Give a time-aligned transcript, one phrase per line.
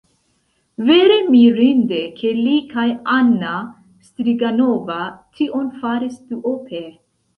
[0.85, 3.53] Vere mirinde, ke li kaj Anna
[4.09, 4.99] Striganova
[5.39, 6.87] tion faris duope.